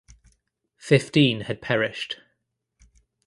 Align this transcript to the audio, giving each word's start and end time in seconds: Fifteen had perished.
Fifteen 0.79 1.41
had 1.41 1.61
perished. 1.61 2.21